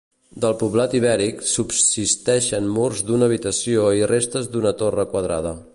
[0.43, 5.55] Del poblat ibèric subsisteixen murs d'una habitació i restes d'una torre quadrada.